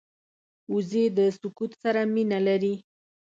وزې 0.73 1.05
د 1.17 1.19
سکوت 1.37 1.71
سره 1.83 2.01
مینه 2.13 2.39
لري 2.47 2.75